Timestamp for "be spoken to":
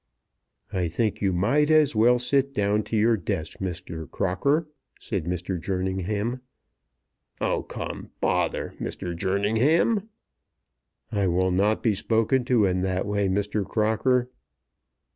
11.83-12.65